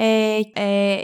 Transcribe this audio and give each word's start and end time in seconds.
ε, 0.00 0.40
ε, 0.52 0.97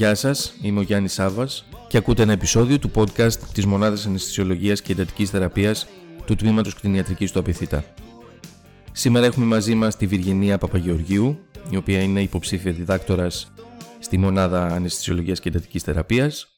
Γεια 0.00 0.14
σας, 0.14 0.54
είμαι 0.62 0.78
ο 0.78 0.82
Γιάννης 0.82 1.12
Σάβας 1.12 1.64
και 1.88 1.96
ακούτε 1.96 2.22
ένα 2.22 2.32
επεισόδιο 2.32 2.78
του 2.78 2.90
podcast 2.94 3.32
της 3.32 3.66
Μονάδας 3.66 4.06
Αναισθησιολογίας 4.06 4.82
και 4.82 4.92
Εντατικής 4.92 5.30
Θεραπείας 5.30 5.86
του 6.26 6.36
Τμήματος 6.36 6.74
Κτηνιατρικής 6.74 7.32
του 7.32 7.38
Απιθύτα. 7.38 7.84
Σήμερα 8.92 9.26
έχουμε 9.26 9.46
μαζί 9.46 9.74
μας 9.74 9.96
τη 9.96 10.06
Βυργινία 10.06 10.58
Παπαγεωργίου, 10.58 11.38
η 11.70 11.76
οποία 11.76 12.02
είναι 12.02 12.22
υποψήφια 12.22 12.72
διδάκτορας 12.72 13.52
στη 13.98 14.18
Μονάδα 14.18 14.66
Αναισθησιολογίας 14.66 15.40
και 15.40 15.48
Εντατικής 15.48 15.82
Θεραπείας 15.82 16.48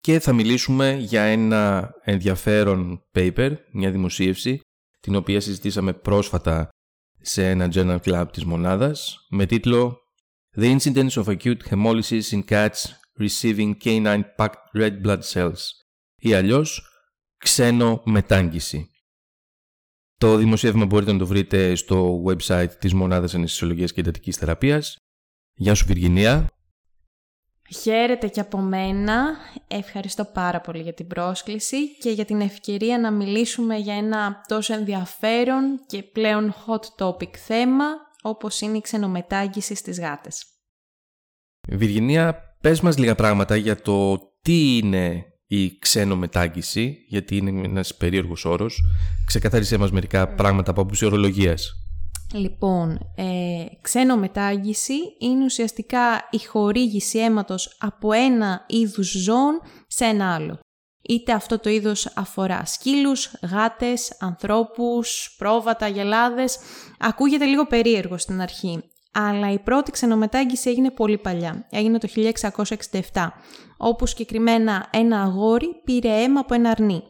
και 0.00 0.20
θα 0.20 0.32
μιλήσουμε 0.32 0.96
για 0.98 1.22
ένα 1.22 1.90
ενδιαφέρον 2.04 3.02
paper, 3.14 3.56
μια 3.72 3.90
δημοσίευση, 3.90 4.60
την 5.00 5.14
οποία 5.14 5.40
συζητήσαμε 5.40 5.92
πρόσφατα 5.92 6.68
σε 7.20 7.48
ένα 7.48 7.68
journal 7.72 7.98
club 8.04 8.26
της 8.32 8.44
μονάδας 8.44 9.26
με 9.30 9.46
τίτλο 9.46 9.98
The 10.60 10.72
incidence 10.76 11.16
of 11.16 11.28
acute 11.28 11.62
hemolysis 11.70 12.32
in 12.32 12.42
cats 12.42 12.80
receiving 13.16 13.76
canine 13.84 14.24
packed 14.38 14.64
red 14.74 15.02
blood 15.04 15.22
cells 15.32 15.58
ή 16.16 16.34
αλλιώς 16.34 16.82
ξένο 17.36 18.02
μετάγγιση. 18.04 18.90
Το 20.16 20.36
δημοσίευμα 20.36 20.86
μπορείτε 20.86 21.12
να 21.12 21.18
το 21.18 21.26
βρείτε 21.26 21.74
στο 21.74 22.22
website 22.26 22.70
της 22.78 22.94
Μονάδας 22.94 23.34
Αναισθησιολογίας 23.34 23.92
και 23.92 24.00
Εντατικής 24.00 24.36
Θεραπείας. 24.36 24.96
Γεια 25.54 25.74
σου 25.74 25.84
Βυργινία. 25.86 26.46
Χαίρετε 27.80 28.28
και 28.28 28.40
από 28.40 28.58
μένα. 28.58 29.36
Ευχαριστώ 29.68 30.24
πάρα 30.24 30.60
πολύ 30.60 30.82
για 30.82 30.94
την 30.94 31.06
πρόσκληση 31.06 31.98
και 31.98 32.10
για 32.10 32.24
την 32.24 32.40
ευκαιρία 32.40 32.98
να 32.98 33.10
μιλήσουμε 33.10 33.76
για 33.76 33.94
ένα 33.94 34.44
τόσο 34.48 34.74
ενδιαφέρον 34.74 35.80
και 35.86 36.02
πλέον 36.02 36.54
hot 36.66 37.04
topic 37.04 37.36
θέμα 37.36 37.86
όπως 38.22 38.60
είναι 38.60 38.76
η 38.76 38.80
ξενομετάγγιση 38.80 39.74
στις 39.74 40.00
γάτες. 40.00 40.47
Βυργινία, 41.68 42.56
πες 42.60 42.80
μας 42.80 42.98
λίγα 42.98 43.14
πράγματα 43.14 43.56
για 43.56 43.82
το 43.82 44.18
τι 44.42 44.76
είναι 44.76 45.24
η 45.46 45.78
ξένομετάγγιση, 45.78 46.96
γιατί 47.08 47.36
είναι 47.36 47.66
ένας 47.66 47.94
περίεργος 47.94 48.44
όρος. 48.44 48.82
Ξεκαθάρισέ 49.26 49.78
μας 49.78 49.90
μερικά 49.90 50.28
πράγματα 50.28 50.70
από 50.70 50.80
άποψη 50.80 51.04
ορολογίας. 51.04 51.72
Λοιπόν, 52.34 52.98
ε, 53.14 53.64
ξένομετάγγιση 53.80 54.94
είναι 55.18 55.44
ουσιαστικά 55.44 56.28
η 56.30 56.38
χορήγηση 56.38 57.18
αίματος 57.18 57.76
από 57.78 58.12
ένα 58.12 58.64
είδους 58.66 59.10
ζώων 59.10 59.60
σε 59.86 60.04
ένα 60.04 60.34
άλλο. 60.34 60.58
Είτε 61.02 61.32
αυτό 61.32 61.58
το 61.58 61.70
είδος 61.70 62.06
αφορά 62.14 62.64
σκύλους, 62.64 63.30
γάτες, 63.50 64.16
ανθρώπους, 64.20 65.34
πρόβατα, 65.38 65.88
γελάδες. 65.88 66.58
Ακούγεται 66.98 67.44
λίγο 67.44 67.66
περίεργο 67.66 68.18
στην 68.18 68.40
αρχή, 68.40 68.82
αλλά 69.20 69.52
η 69.52 69.58
πρώτη 69.58 69.90
ξενομετάγγιση 69.90 70.70
έγινε 70.70 70.90
πολύ 70.90 71.18
παλιά. 71.18 71.66
Έγινε 71.70 71.98
το 71.98 72.08
1667, 73.12 73.28
όπου 73.76 74.06
συγκεκριμένα 74.06 74.88
ένα 74.90 75.22
αγόρι 75.22 75.66
πήρε 75.84 76.22
αίμα 76.22 76.40
από 76.40 76.54
ένα 76.54 76.70
αρνί. 76.70 77.02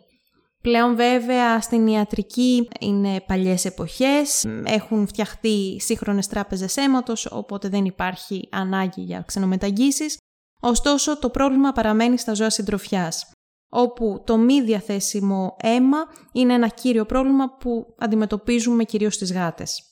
Πλέον 0.62 0.96
βέβαια 0.96 1.60
στην 1.60 1.86
ιατρική 1.86 2.68
είναι 2.80 3.20
παλιές 3.26 3.64
εποχές, 3.64 4.46
έχουν 4.64 5.06
φτιαχτεί 5.06 5.76
σύγχρονες 5.80 6.26
τράπεζες 6.26 6.76
αίματος, 6.76 7.26
οπότε 7.30 7.68
δεν 7.68 7.84
υπάρχει 7.84 8.48
ανάγκη 8.52 9.00
για 9.00 9.24
ξενομεταγγίσεις. 9.26 10.16
Ωστόσο 10.60 11.18
το 11.18 11.30
πρόβλημα 11.30 11.72
παραμένει 11.72 12.18
στα 12.18 12.34
ζώα 12.34 12.50
συντροφιάς, 12.50 13.30
όπου 13.68 14.22
το 14.26 14.36
μη 14.36 14.62
διαθέσιμο 14.62 15.56
αίμα 15.62 15.98
είναι 16.32 16.54
ένα 16.54 16.68
κύριο 16.68 17.06
πρόβλημα 17.06 17.56
που 17.56 17.94
αντιμετωπίζουμε 17.98 18.84
κυρίως 18.84 19.14
στις 19.14 19.32
γάτες. 19.32 19.82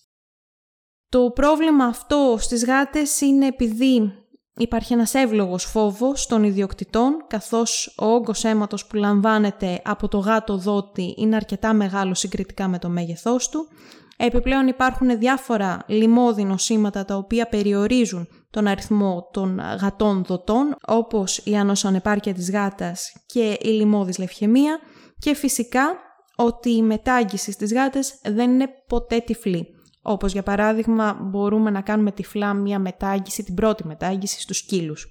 Το 1.09 1.31
πρόβλημα 1.31 1.84
αυτό 1.84 2.37
στις 2.39 2.65
γάτες 2.65 3.21
είναι 3.21 3.47
επειδή 3.47 4.12
υπάρχει 4.56 4.93
ένας 4.93 5.15
εύλογος 5.15 5.65
φόβος 5.65 6.27
των 6.27 6.44
ιδιοκτητών, 6.44 7.25
καθώς 7.27 7.94
ο 7.99 8.06
όγκος 8.06 8.44
αίματος 8.44 8.87
που 8.87 8.97
λαμβάνεται 8.97 9.81
από 9.84 10.09
το 10.09 10.19
γάτο 10.19 10.56
δότη 10.56 11.15
είναι 11.17 11.37
αρκετά 11.37 11.75
μεγάλο 11.75 12.15
συγκριτικά 12.15 12.69
με 12.69 12.78
το 12.78 12.89
μέγεθός 12.89 13.49
του. 13.49 13.69
Επιπλέον 14.17 14.67
υπάρχουν 14.67 15.19
διάφορα 15.19 15.84
λιμώδη 15.87 16.44
νοσήματα 16.44 17.05
τα 17.05 17.17
οποία 17.17 17.49
περιορίζουν 17.49 18.28
τον 18.50 18.67
αριθμό 18.67 19.28
των 19.33 19.61
γατών 19.81 20.25
δοτών, 20.25 20.77
όπως 20.87 21.38
η 21.38 21.56
ανοσανεπάρκεια 21.56 22.34
της 22.34 22.50
γάτας 22.50 23.12
και 23.27 23.59
η 23.62 23.69
λιμώδης 23.69 24.19
λευχαιμία 24.19 24.78
και 25.19 25.34
φυσικά 25.34 25.97
ότι 26.37 26.71
η 26.71 26.83
μετάγγιση 26.83 27.53
στις 27.53 27.73
γάτες 27.73 28.21
δεν 28.25 28.50
είναι 28.50 28.69
ποτέ 28.88 29.19
τυφλή. 29.19 29.75
Όπως 30.09 30.33
για 30.33 30.43
παράδειγμα 30.43 31.19
μπορούμε 31.21 31.71
να 31.71 31.81
κάνουμε 31.81 32.12
τυφλά 32.12 32.55
μία 32.55 32.78
μετάγγιση, 32.78 33.43
την 33.43 33.55
πρώτη 33.55 33.87
μετάγγιση 33.87 34.41
στους 34.41 34.56
σκύλους. 34.59 35.06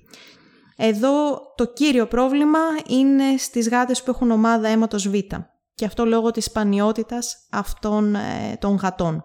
Εδώ 0.77 1.39
το 1.55 1.65
κύριο 1.65 2.07
πρόβλημα 2.07 2.59
είναι 2.87 3.37
στις 3.37 3.69
γάτες 3.69 4.03
που 4.03 4.11
έχουν 4.11 4.31
ομάδα 4.31 4.67
αίματος 4.67 5.09
Β 5.09 5.13
και 5.73 5.85
αυτό 5.85 6.05
λόγω 6.05 6.31
της 6.31 6.45
σπανιότητας 6.45 7.47
αυτών 7.51 8.15
ε, 8.15 8.57
των 8.59 8.75
γατών. 8.75 9.23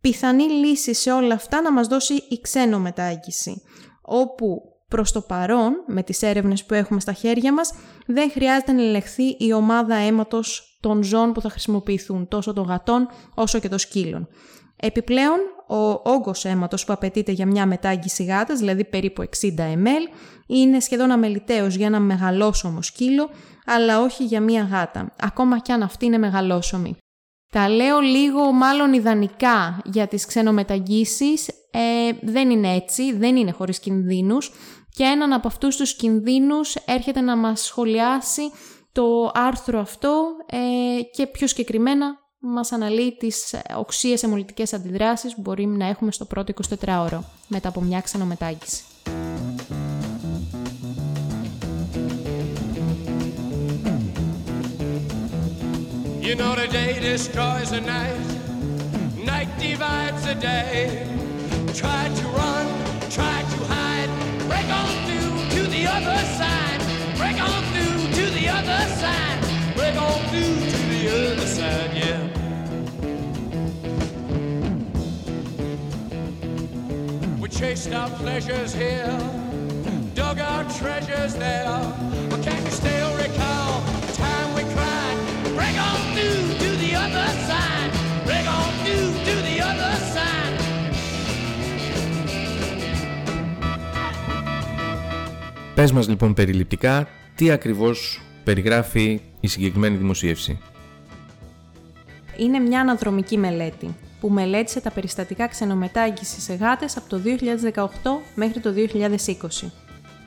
Πιθανή 0.00 0.44
λύση 0.44 0.94
σε 0.94 1.12
όλα 1.12 1.34
αυτά 1.34 1.60
να 1.60 1.72
μας 1.72 1.86
δώσει 1.86 2.14
η 2.14 2.40
ξένο 2.40 2.78
μετάγγιση, 2.78 3.62
όπου 4.02 4.60
προς 4.88 5.12
το 5.12 5.20
παρόν, 5.20 5.72
με 5.86 6.02
τις 6.02 6.22
έρευνες 6.22 6.64
που 6.64 6.74
έχουμε 6.74 7.00
στα 7.00 7.12
χέρια 7.12 7.52
μας, 7.52 7.72
δεν 8.06 8.30
χρειάζεται 8.30 8.72
να 8.72 8.82
ελεγχθεί 8.82 9.36
η 9.38 9.52
ομάδα 9.52 9.94
αίματος 9.94 10.78
των 10.80 11.02
ζώων 11.02 11.32
που 11.32 11.40
θα 11.40 11.48
χρησιμοποιηθούν, 11.48 12.28
τόσο 12.28 12.52
των 12.52 12.64
γατών 12.64 13.08
όσο 13.34 13.58
και 13.58 13.68
των 13.68 13.78
σκύλων. 13.78 14.28
Επιπλέον, 14.84 15.38
ο 15.66 16.10
όγκος 16.10 16.44
αίματος 16.44 16.84
που 16.84 16.92
απαιτείται 16.92 17.32
για 17.32 17.46
μια 17.46 17.66
μετάγγιση 17.66 18.24
γάτας, 18.24 18.58
δηλαδή 18.58 18.84
περίπου 18.84 19.22
60 19.22 19.58
ml, 19.58 20.14
είναι 20.46 20.80
σχεδόν 20.80 21.10
αμεληταίος 21.10 21.74
για 21.74 21.86
ένα 21.86 22.00
μεγαλόσωμο 22.00 22.82
σκύλο, 22.82 23.30
αλλά 23.66 24.00
όχι 24.00 24.24
για 24.24 24.40
μια 24.40 24.62
γάτα, 24.62 25.14
ακόμα 25.20 25.58
κι 25.58 25.72
αν 25.72 25.82
αυτή 25.82 26.06
είναι 26.06 26.18
μεγαλόσωμη. 26.18 26.96
Τα 27.52 27.68
λέω 27.68 28.00
λίγο 28.00 28.52
μάλλον 28.52 28.92
ιδανικά 28.92 29.82
για 29.84 30.06
τις 30.06 30.26
ξενομεταγγίσεις, 30.26 31.48
ε, 31.48 32.12
δεν 32.22 32.50
είναι 32.50 32.74
έτσι, 32.74 33.12
δεν 33.16 33.36
είναι 33.36 33.52
χωρίς 33.52 33.78
κινδύνους 33.78 34.50
και 34.88 35.04
έναν 35.04 35.32
από 35.32 35.48
αυτούς 35.48 35.76
τους 35.76 35.94
κινδύνους 35.94 36.74
έρχεται 36.74 37.20
να 37.20 37.36
μας 37.36 37.60
σχολιάσει 37.60 38.42
το 38.92 39.30
άρθρο 39.34 39.80
αυτό 39.80 40.24
ε, 40.46 41.02
και 41.02 41.26
πιο 41.26 41.46
συγκεκριμένα 41.46 42.21
μας 42.44 42.72
αναλύει 42.72 43.16
τις 43.18 43.54
οξύες 43.76 44.22
αιμολυτικές 44.22 44.72
αντιδράσεις 44.72 45.34
που 45.34 45.40
μπορεί 45.40 45.66
να 45.66 45.86
έχουμε 45.86 46.12
στο 46.12 46.24
πρώτο 46.24 46.52
24ωρο 46.84 47.18
μετά 47.48 47.68
από 47.68 47.80
μια 47.80 48.00
ξενομετάγγιση. 48.00 48.82
You 56.26 56.36
know 56.36 56.54
the 56.54 56.68
day 56.80 56.92
destroys 57.10 57.68
the 57.76 57.82
night, 57.94 58.20
night 59.32 59.50
divides 59.58 60.22
the 60.30 60.36
day. 60.52 60.76
Try 61.80 62.02
to 62.18 62.26
run, 62.38 62.66
try 63.18 63.38
to 63.52 63.58
hide, 63.74 64.10
break 64.48 64.68
on 64.80 64.90
through 65.06 65.34
to 65.54 65.62
the 65.74 65.82
other 65.96 66.20
side, 66.38 66.80
break 67.20 67.38
on 67.50 67.60
through 67.72 68.00
to 68.18 68.24
the 68.38 68.46
other 68.58 68.82
side, 69.02 69.38
break 69.78 69.96
on 70.08 70.18
through 70.30 70.56
to 70.72 70.78
the 70.92 71.02
other 71.16 71.46
side, 71.56 71.92
yeah. 72.02 72.31
Chased 77.62 77.92
our 78.00 78.10
pleasures 78.22 78.72
here, 78.84 79.14
dug 80.20 80.38
our 80.50 80.64
treasures 80.80 81.32
there. 81.44 81.78
But 82.30 82.40
can 82.46 82.60
you 82.66 82.74
still 82.82 83.10
recall 83.24 83.70
the 84.06 84.12
time 84.24 84.48
we 84.58 84.64
cried? 84.74 85.18
Break 85.58 85.76
on 85.88 86.00
through 86.14 86.44
to 86.62 86.68
the 86.84 86.92
other 87.04 87.28
side. 87.48 87.90
Break 88.28 88.46
on 88.58 88.68
through 88.82 89.10
to 89.26 89.34
the 89.48 89.56
other 89.70 89.94
side. 90.14 90.54
Πες 95.74 95.92
μας 95.92 96.08
λοιπόν 96.08 96.34
περιληπτικά 96.34 97.08
τι 97.34 97.50
ακριβώς 97.50 98.22
περιγράφει 98.44 99.20
η 99.40 99.48
συγκεκριμένη 99.48 99.96
δημοσίευση. 99.96 100.58
Είναι 102.36 102.58
μια 102.58 102.80
αναδρομική 102.80 103.38
μελέτη 103.38 103.94
που 104.22 104.30
μελέτησε 104.30 104.80
τα 104.80 104.90
περιστατικά 104.90 105.46
ξενομετάγγιση 105.46 106.40
σε 106.40 106.54
γάτες 106.54 106.96
από 106.96 107.08
το 107.08 107.20
2018 107.74 107.86
μέχρι 108.34 108.60
το 108.60 108.74
2020. 108.76 109.70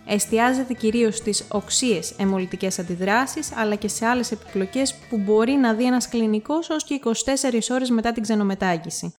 Εστιάζεται 0.05 0.73
κυρίως 0.73 1.15
στις 1.15 1.47
οξύες 1.51 2.13
αιμολυτικές 2.17 2.79
αντιδράσεις, 2.79 3.51
αλλά 3.55 3.75
και 3.75 3.87
σε 3.87 4.05
άλλες 4.05 4.31
επιπλοκές 4.31 4.95
που 5.09 5.17
μπορεί 5.17 5.51
να 5.51 5.73
δει 5.73 5.85
ένας 5.85 6.09
κλινικός 6.09 6.69
ως 6.69 6.83
και 6.83 6.99
24 7.03 7.69
ώρες 7.69 7.89
μετά 7.89 8.11
την 8.11 8.23
ξενομετάγγιση. 8.23 9.13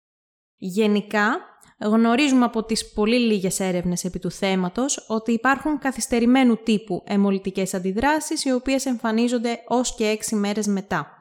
Γενικά, 0.57 1.37
γνωρίζουμε 1.81 2.45
από 2.45 2.65
τις 2.65 2.93
πολύ 2.93 3.19
λίγες 3.19 3.61
έρευνες 3.61 4.05
επί 4.05 4.19
του 4.19 4.31
θέματος 4.31 5.05
ότι 5.09 5.33
υπάρχουν 5.33 5.79
καθυστερημένου 5.79 6.57
τύπου 6.57 7.03
αιμολυτικές 7.07 7.75
αντιδράσεις 7.75 8.45
οι 8.45 8.53
οποίες 8.53 8.87
εμφανίζονται 8.87 9.59
ως 9.69 9.95
και 9.95 10.19
6 10.31 10.37
μέρες 10.37 10.67
μετά. 10.67 11.16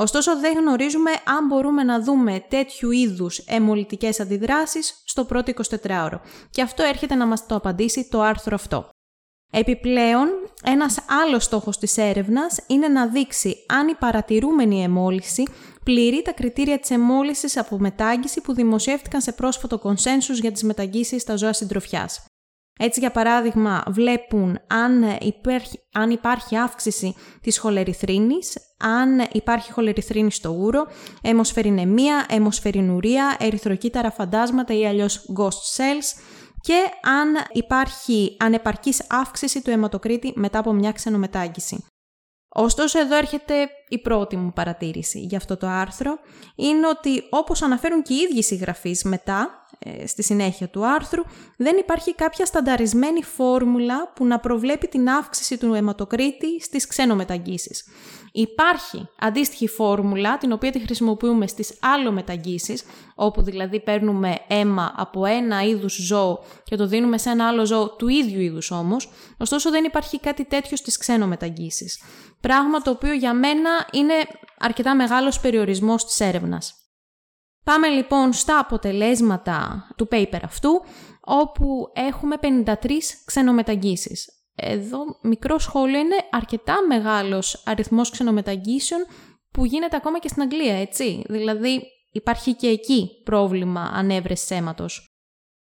Ωστόσο 0.00 0.38
δεν 0.38 0.58
γνωρίζουμε 0.58 1.10
αν 1.10 1.46
μπορούμε 1.46 1.82
να 1.82 2.00
δούμε 2.00 2.44
τέτοιου 2.48 2.90
είδους 2.90 3.38
αιμολυτικές 3.38 4.20
αντιδράσεις 4.20 5.02
στο 5.04 5.24
πρώτο 5.24 5.52
24ωρο 5.82 6.20
και 6.50 6.62
αυτό 6.62 6.82
έρχεται 6.82 7.14
να 7.14 7.26
μας 7.26 7.46
το 7.46 7.54
απαντήσει 7.54 8.08
το 8.10 8.20
άρθρο 8.20 8.54
αυτό. 8.54 8.88
Επιπλέον, 9.52 10.28
ένας 10.62 10.98
άλλος 11.24 11.44
στόχος 11.44 11.78
της 11.78 11.96
έρευνας 11.96 12.58
είναι 12.66 12.88
να 12.88 13.06
δείξει 13.06 13.56
αν 13.68 13.88
η 13.88 13.94
παρατηρούμενη 13.94 14.82
αιμόλυση 14.82 15.42
πληρεί 15.84 16.22
τα 16.22 16.32
κριτήρια 16.32 16.78
της 16.78 16.90
αιμόλυσης 16.90 17.56
από 17.56 17.78
μετάγγιση 17.78 18.40
που 18.40 18.54
δημοσιεύτηκαν 18.54 19.20
σε 19.20 19.32
πρόσφατο 19.32 19.78
κονσένσους 19.78 20.38
για 20.38 20.52
τις 20.52 20.62
μεταγγίσεις 20.62 21.22
στα 21.22 21.36
ζώα 21.36 21.52
συντροφιάς. 21.52 22.27
Έτσι, 22.78 23.00
για 23.00 23.10
παράδειγμα, 23.10 23.82
βλέπουν 23.88 24.58
αν 24.66 25.02
υπάρχει, 25.20 25.80
αν 25.92 26.10
υπάρχει 26.10 26.56
αύξηση 26.56 27.14
της 27.40 27.58
χολεριθρίνης, 27.58 28.56
αν 28.78 29.26
υπάρχει 29.32 29.72
χολεριθρίνη 29.72 30.30
στο 30.30 30.50
ούρο, 30.50 30.86
αιμοσφαιρινεμία, 31.22 32.26
αιμοσφαιρινουρία, 32.28 33.36
ερυθροκύτταρα 33.40 34.10
φαντάσματα 34.10 34.74
ή 34.74 34.86
αλλιώς 34.86 35.32
ghost 35.38 35.76
cells, 35.76 36.20
και 36.60 36.84
αν 37.02 37.46
υπάρχει 37.52 38.36
ανεπαρκής 38.38 39.02
αύξηση 39.08 39.62
του 39.62 39.70
αιματοκρίτη 39.70 40.32
μετά 40.36 40.58
από 40.58 40.72
μια 40.72 40.92
ξενομετάγγιση. 40.92 41.84
Ωστόσο 42.48 42.98
εδώ 42.98 43.16
έρχεται 43.16 43.68
η 43.88 43.98
πρώτη 43.98 44.36
μου 44.36 44.52
παρατήρηση 44.52 45.20
για 45.20 45.38
αυτό 45.38 45.56
το 45.56 45.66
άρθρο, 45.66 46.18
είναι 46.56 46.86
ότι 46.86 47.22
όπως 47.30 47.62
αναφέρουν 47.62 48.02
και 48.02 48.14
οι 48.14 48.16
ίδιοι 48.16 48.42
συγγραφείς 48.42 49.04
μετά, 49.04 49.48
ε, 49.48 49.57
στη 50.06 50.22
συνέχεια 50.22 50.68
του 50.68 50.86
άρθρου, 50.86 51.22
δεν 51.56 51.76
υπάρχει 51.76 52.14
κάποια 52.14 52.44
στανταρισμένη 52.44 53.22
φόρμουλα 53.22 54.12
που 54.14 54.26
να 54.26 54.38
προβλέπει 54.38 54.88
την 54.88 55.08
αύξηση 55.08 55.58
του 55.58 55.74
αιματοκρίτη 55.74 56.60
στις 56.60 56.86
ξένομεταγγίσεις. 56.86 57.84
Υπάρχει 58.32 59.08
αντίστοιχη 59.18 59.68
φόρμουλα, 59.68 60.38
την 60.38 60.52
οποία 60.52 60.70
τη 60.70 60.78
χρησιμοποιούμε 60.78 61.46
στις 61.46 61.78
άλλο 61.80 62.12
μεταγγίσεις, 62.12 62.84
όπου 63.14 63.42
δηλαδή 63.42 63.80
παίρνουμε 63.80 64.38
αίμα 64.48 64.94
από 64.96 65.24
ένα 65.24 65.62
είδους 65.62 65.94
ζώο 65.94 66.44
και 66.64 66.76
το 66.76 66.86
δίνουμε 66.86 67.18
σε 67.18 67.30
ένα 67.30 67.48
άλλο 67.48 67.66
ζώο 67.66 67.90
του 67.96 68.08
ίδιου 68.08 68.40
είδους 68.40 68.70
όμως, 68.70 69.10
ωστόσο 69.38 69.70
δεν 69.70 69.84
υπάρχει 69.84 70.20
κάτι 70.20 70.44
τέτοιο 70.44 70.76
στις 70.76 70.96
ξένομεταγγίσεις. 70.96 72.02
Πράγμα 72.40 72.80
το 72.80 72.90
οποίο 72.90 73.12
για 73.12 73.34
μένα 73.34 73.70
είναι 73.92 74.14
αρκετά 74.58 74.94
μεγάλος 74.94 75.40
περιορισμός 75.40 76.04
της 76.04 76.20
έρευνας. 76.20 76.87
Πάμε 77.68 77.88
λοιπόν 77.88 78.32
στα 78.32 78.58
αποτελέσματα 78.58 79.86
του 79.96 80.08
paper 80.10 80.38
αυτού, 80.42 80.82
όπου 81.20 81.90
έχουμε 81.92 82.36
53 82.64 82.74
ξενομεταγγίσεις. 83.24 84.28
Εδώ 84.54 84.98
μικρό 85.22 85.58
σχόλιο 85.58 85.98
είναι 85.98 86.16
αρκετά 86.30 86.76
μεγάλος 86.88 87.62
αριθμός 87.66 88.10
ξενομεταγγίσεων 88.10 89.06
που 89.50 89.64
γίνεται 89.64 89.96
ακόμα 89.96 90.18
και 90.18 90.28
στην 90.28 90.42
Αγγλία, 90.42 90.74
έτσι. 90.74 91.24
Δηλαδή 91.28 91.82
υπάρχει 92.12 92.54
και 92.54 92.68
εκεί 92.68 93.10
πρόβλημα 93.24 93.90
ανέβρεσης 93.94 94.50
αίματος. 94.50 95.08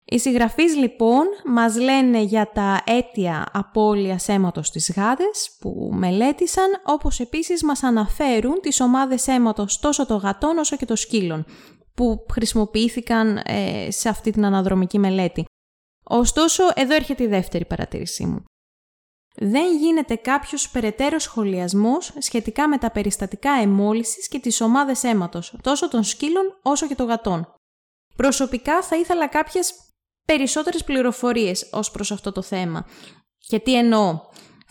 Οι 0.08 0.20
συγγραφείς 0.20 0.76
λοιπόν 0.76 1.26
μας 1.46 1.78
λένε 1.78 2.22
για 2.22 2.52
τα 2.54 2.84
αίτια 2.86 3.46
απώλειας 3.54 4.28
αίματος 4.30 4.68
στις 4.68 4.92
γάτες 4.96 5.58
που 5.60 5.90
μελέτησαν, 5.94 6.68
όπως 6.86 7.20
επίσης 7.20 7.64
μας 7.64 7.84
αναφέρουν 7.84 8.60
τις 8.62 8.80
ομάδες 8.80 9.28
αίματος 9.28 9.80
τόσο 9.80 10.06
των 10.06 10.18
γατών 10.18 10.58
όσο 10.58 10.76
και 10.76 10.86
των 10.86 10.96
σκύλων, 10.96 11.46
που 11.96 12.26
χρησιμοποιήθηκαν 12.32 13.42
ε, 13.46 13.88
σε 13.92 14.10
αυτή 14.10 14.32
την 14.32 14.46
αναδρομική 14.46 15.00
μελέτη. 15.00 15.46
Ωστόσο, 16.04 16.64
εδώ 16.76 16.96
έρχεται 16.96 17.24
η 17.24 17.28
δεύτερη 17.28 17.66
παρατήρησή 17.66 18.26
μου. 18.26 18.44
Δεν 19.38 19.78
γίνεται 19.78 20.16
κάποιος 20.16 20.70
περαιτέρω 20.70 21.20
σχολιασμός 21.20 22.14
σχετικά 22.18 22.68
με 22.68 22.78
τα 22.78 22.92
περιστατικά 22.92 23.52
εμόλυσης 23.52 24.28
και 24.28 24.40
τις 24.40 24.62
ομάδες 24.62 25.04
αίματος, 25.04 25.56
τόσο 25.62 25.90
των 25.90 26.04
σκύλων 26.04 26.60
όσο 26.62 26.88
και 26.88 26.96
των 26.96 27.08
γατών. 27.08 27.54
Προσωπικά 28.16 28.82
θα 28.82 28.96
ήθελα 28.96 29.28
κάποιες 29.28 29.74
περισσότερες 30.26 30.84
πληροφορίες 30.84 31.70
ως 31.72 31.92
προς 31.92 32.12
αυτό 32.12 32.32
το 32.32 32.42
θέμα. 32.42 32.86
Και 33.38 33.60
τι 33.60 33.76
εννοώ 33.78 34.20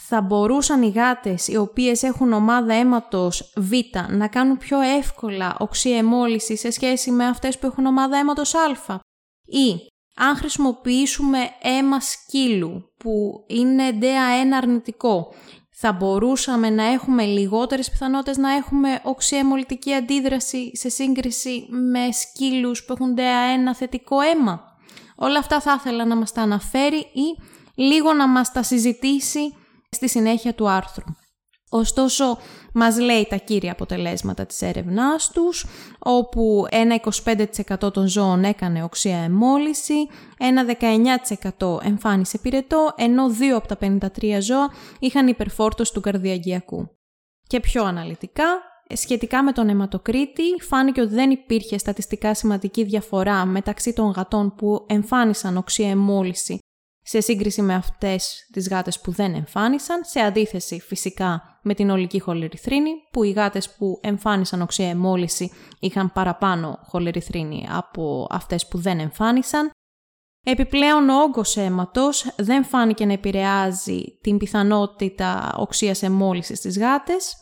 θα 0.06 0.20
μπορούσαν 0.20 0.82
οι 0.82 0.88
γάτες 0.88 1.48
οι 1.48 1.56
οποίες 1.56 2.02
έχουν 2.02 2.32
ομάδα 2.32 2.74
αίματος 2.74 3.52
Β 3.56 3.70
να 4.08 4.28
κάνουν 4.28 4.58
πιο 4.58 4.80
εύκολα 4.80 5.56
οξύ 5.58 5.90
εμόλυση 5.90 6.56
σε 6.56 6.70
σχέση 6.70 7.10
με 7.10 7.26
αυτές 7.26 7.58
που 7.58 7.66
έχουν 7.66 7.86
ομάδα 7.86 8.16
αίματος 8.16 8.54
Α; 8.54 9.00
Ή 9.44 9.76
αν 10.16 10.36
χρησιμοποιήσουμε 10.36 11.38
αίμα 11.62 12.00
σκύλου 12.00 12.92
που 12.98 13.44
είναι 13.46 13.98
DA1 14.00 14.52
αρνητικό, 14.56 15.32
θα 15.70 15.92
μπορούσαμε 15.92 16.70
να 16.70 16.84
έχουμε 16.84 17.24
λιγότερες 17.24 17.90
πιθανότητες 17.90 18.36
να 18.36 18.52
έχουμε 18.52 19.00
οξυαιμολυτική 19.02 19.94
αντίδραση 19.94 20.76
σε 20.76 20.88
σύγκριση 20.88 21.66
με 21.70 22.12
σκύλους 22.12 22.84
που 22.84 22.92
έχουν 22.92 23.14
DA1 23.16 23.74
θετικό 23.74 24.20
αίμα; 24.20 24.62
Όλα 25.16 25.38
αυτά 25.38 25.60
θα 25.60 25.76
ήθελα 25.78 26.04
να 26.04 26.16
μας 26.16 26.32
τα 26.32 26.42
αναφέρει 26.42 26.98
ή 26.98 27.42
λίγο 27.74 28.12
να 28.12 28.28
μας 28.28 28.52
τα 28.52 28.62
συζητήσει 28.62 29.54
στη 29.94 30.08
συνέχεια 30.08 30.55
του 30.55 30.69
άρθρου. 30.69 31.05
Ωστόσο, 31.76 32.38
μας 32.73 32.99
λέει 32.99 33.26
τα 33.31 33.37
κύρια 33.37 33.73
αποτελέσματα 33.73 34.46
της 34.46 34.62
έρευνάς 34.62 35.31
τους, 35.31 35.67
όπου 35.99 36.67
ένα 36.70 36.94
25% 36.94 37.93
των 37.93 38.06
ζώων 38.06 38.44
έκανε 38.44 38.82
οξία 38.82 39.17
εμόλυση, 39.19 39.94
ένα 40.38 40.64
19% 41.58 41.79
εμφάνισε 41.82 42.38
πυρετό, 42.38 42.93
ενώ 42.96 43.31
δύο 43.31 43.56
από 43.56 43.69
τα 43.69 43.79
53 43.81 44.38
ζώα 44.41 44.70
είχαν 44.99 45.26
υπερφόρτωση 45.26 45.93
του 45.93 46.00
καρδιαγγειακού. 46.00 46.88
Και 47.46 47.61
πιο 47.61 47.85
αναλυτικά, 47.85 48.46
σχετικά 48.94 49.43
με 49.43 49.52
τον 49.52 49.69
αιματοκρίτη, 49.69 50.43
φάνηκε 50.61 51.00
ότι 51.00 51.14
δεν 51.14 51.31
υπήρχε 51.31 51.79
στατιστικά 51.79 52.34
σημαντική 52.34 52.84
διαφορά 52.84 53.44
μεταξύ 53.44 53.93
των 53.93 54.10
γατών 54.10 54.55
που 54.55 54.84
εμφάνισαν 54.89 55.56
οξία 55.56 55.91
εμόλυση 55.91 56.58
σε 57.06 57.20
σύγκριση 57.20 57.63
με 57.63 57.75
αυτές 57.75 58.49
τις 58.53 58.69
γάτες 58.69 59.01
που 59.01 59.11
δεν 59.11 59.34
εμφάνισαν, 59.34 60.01
σε 60.05 60.20
αντίθεση 60.20 60.81
φυσικά 60.81 61.58
με 61.63 61.75
την 61.75 61.91
ολική 61.91 62.20
χολεριθρίνη, 62.20 62.91
που 63.11 63.23
οι 63.23 63.31
γάτες 63.31 63.70
που 63.70 63.99
εμφάνισαν 64.03 64.63
οξία 64.63 64.89
εμόλυση 64.89 65.53
είχαν 65.81 66.13
παραπάνω 66.13 66.79
χολεριθρίνη 66.82 67.67
από 67.70 68.27
αυτές 68.31 68.69
που 68.69 68.79
δεν 68.79 69.01
εμφάνισαν. 69.01 69.70
Επιπλέον 70.46 71.08
ο 71.08 71.23
όγκος 71.23 71.56
αίματος 71.56 72.34
δεν 72.37 72.65
φάνηκε 72.65 73.06
να 73.06 73.13
επηρεάζει 73.13 74.19
την 74.20 74.39
πιθανότητα 74.39 75.55
οξίας 75.56 76.03
εμόλυσης 76.03 76.58
στις 76.58 76.79
γάτες. 76.79 77.39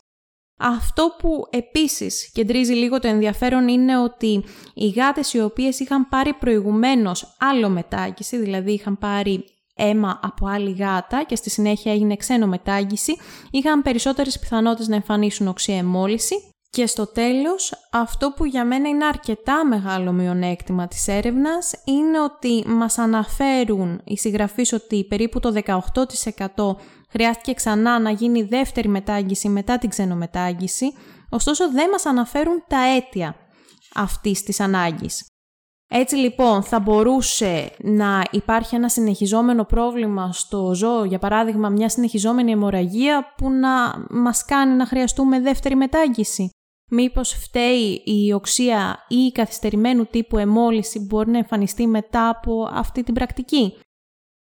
Αυτό 0.59 1.17
που 1.19 1.47
επίσης 1.51 2.31
κεντρίζει 2.33 2.73
λίγο 2.73 2.99
το 2.99 3.09
ενδιαφέρον 3.09 3.69
είναι 3.69 3.99
ότι 3.99 4.45
οι 4.75 4.89
γάτες 4.89 5.33
οι 5.33 5.41
οποίες 5.41 5.79
είχαν 5.79 6.09
πάρει 6.09 6.33
προηγουμένως 6.33 7.37
άλλο 7.39 7.69
μετάγγιση, 7.69 8.37
δηλαδή 8.37 8.73
είχαν 8.73 8.99
πάρει 8.99 9.45
αίμα 9.75 10.21
από 10.23 10.47
άλλη 10.47 10.73
γάτα 10.73 11.25
και 11.25 11.37
στη 11.37 11.51
συνέχεια 11.51 11.93
έγινε 11.93 12.17
ξένο 12.17 12.47
μετάγγιση, 12.47 13.17
είχαν 13.51 13.83
περισσότερες 13.83 14.39
πιθανότητες 14.39 14.89
να 14.89 14.95
εμφανίσουν 14.95 15.49
οξία 15.49 15.77
εμόλυση. 15.77 16.35
Και 16.71 16.87
στο 16.87 17.07
τέλος, 17.07 17.73
αυτό 17.93 18.31
που 18.31 18.45
για 18.45 18.65
μένα 18.65 18.89
είναι 18.89 19.05
αρκετά 19.05 19.67
μεγάλο 19.67 20.13
μειονέκτημα 20.13 20.89
της 20.89 21.09
έρευνας 21.09 21.73
είναι 21.85 22.21
ότι 22.21 22.65
μας 22.67 22.99
αναφέρουν 22.99 24.01
οι 24.05 24.19
συγγραφείς 24.19 24.73
ότι 24.73 25.05
περίπου 25.05 25.41
το 25.41 25.53
18% 25.53 26.77
χρειάστηκε 27.11 27.53
ξανά 27.53 27.99
να 27.99 28.11
γίνει 28.11 28.43
δεύτερη 28.43 28.89
μετάγγιση 28.89 29.49
μετά 29.49 29.79
την 29.79 29.89
ξενομετάγγιση, 29.89 30.93
ωστόσο 31.29 31.71
δεν 31.71 31.89
μας 31.91 32.07
αναφέρουν 32.07 32.65
τα 32.69 32.79
αίτια 32.97 33.37
αυτής 33.95 34.43
της 34.43 34.61
ανάγκης. 34.61 35.32
Έτσι 35.95 36.17
λοιπόν 36.17 36.63
θα 36.63 36.81
μπορούσε 36.81 37.71
να 37.79 38.25
υπάρχει 38.31 38.75
ένα 38.75 38.89
συνεχιζόμενο 38.89 39.65
πρόβλημα 39.65 40.33
στο 40.33 40.75
ζώο, 40.75 41.05
για 41.05 41.19
παράδειγμα 41.19 41.69
μια 41.69 41.89
συνεχιζόμενη 41.89 42.51
αιμορραγία 42.51 43.35
που 43.37 43.51
να 43.51 44.05
μας 44.11 44.45
κάνει 44.45 44.75
να 44.75 44.87
χρειαστούμε 44.87 45.41
δεύτερη 45.41 45.75
μετάγγιση. 45.75 46.51
Μήπως 46.91 47.33
φταίει 47.33 48.03
η 48.05 48.33
οξία 48.33 49.05
ή 49.09 49.17
η 49.17 49.33
καθυστερημένου 49.33 50.07
τύπου 50.07 50.39
εμόλυση 50.39 50.99
που 50.99 51.05
μπορεί 51.05 51.31
να 51.31 51.39
εμφανιστεί 51.39 51.87
μετά 51.87 52.29
από 52.29 52.69
αυτή 52.73 53.03
την 53.03 53.15
πρακτική; 53.15 53.75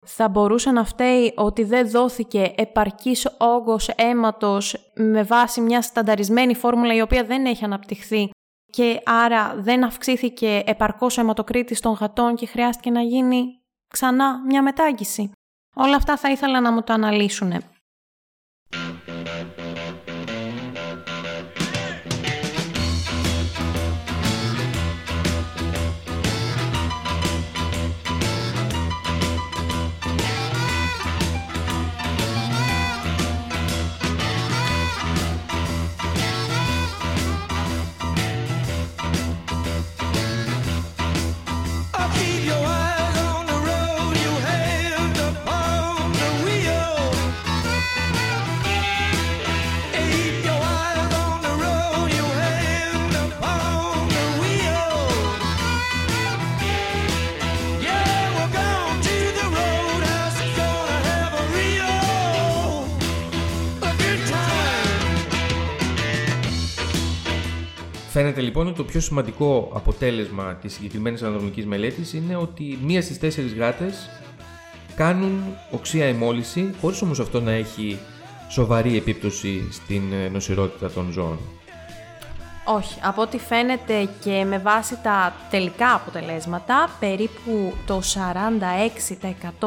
Θα 0.07 0.29
μπορούσε 0.29 0.71
να 0.71 0.85
φταίει 0.85 1.33
ότι 1.37 1.65
δεν 1.65 1.91
δόθηκε 1.91 2.53
επαρκής 2.57 3.29
όγκος 3.39 3.89
αίματος 3.89 4.93
με 4.95 5.23
βάση 5.23 5.61
μια 5.61 5.83
στανταρισμένη 5.83 6.55
φόρμουλα 6.55 6.95
η 6.95 7.01
οποία 7.01 7.25
δεν 7.25 7.47
έχει 7.47 7.65
αναπτυχθεί 7.65 8.31
και 8.71 9.01
άρα 9.05 9.55
δεν 9.57 9.85
αυξήθηκε 9.85 10.63
επαρκώς 10.67 11.19
ο 11.19 11.21
αιματοκρίτης 11.21 11.81
των 11.81 11.93
γατών 11.93 12.35
και 12.35 12.47
χρειάστηκε 12.47 12.91
να 12.91 13.01
γίνει 13.01 13.45
ξανά 13.89 14.45
μια 14.47 14.63
μετάγγιση. 14.63 15.33
Όλα 15.75 15.97
αυτά 15.97 16.17
θα 16.17 16.31
ήθελα 16.31 16.61
να 16.61 16.73
μου 16.73 16.83
το 16.83 16.93
αναλύσουν. 16.93 17.53
Φαίνεται 68.13 68.41
λοιπόν 68.41 68.67
ότι 68.67 68.77
το 68.77 68.85
πιο 68.85 69.01
σημαντικό 69.01 69.71
αποτέλεσμα 69.75 70.55
της 70.55 70.73
συγκεκριμένης 70.73 71.23
αναδρομικής 71.23 71.67
μελέτης 71.67 72.13
είναι 72.13 72.37
ότι 72.37 72.79
μία 72.83 73.03
στις 73.03 73.19
τέσσερις 73.19 73.55
γάτες 73.55 74.09
κάνουν 74.95 75.57
οξία 75.71 76.07
εμόλυση, 76.07 76.75
χωρίς 76.81 77.03
όμως 77.03 77.21
αυτό 77.21 77.41
να 77.41 77.51
έχει 77.51 77.99
σοβαρή 78.49 78.97
επίπτωση 78.97 79.73
στην 79.73 80.13
ε, 80.13 80.29
νοσηρότητα 80.29 80.91
των 80.91 81.11
ζώων. 81.13 81.39
Όχι, 82.65 82.99
από 83.03 83.23
ό,τι 83.23 83.39
φαίνεται 83.39 84.09
και 84.21 84.45
με 84.45 84.59
βάση 84.59 84.99
τα 85.03 85.35
τελικά 85.51 85.95
αποτελέσματα, 85.95 86.97
περίπου 87.01 87.75
το 87.87 88.01